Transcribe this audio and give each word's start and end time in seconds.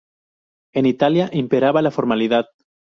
En 0.73 0.87
Italia 0.87 1.29
imperaba 1.31 1.83
la 1.83 1.91
formalidad. 1.91 2.45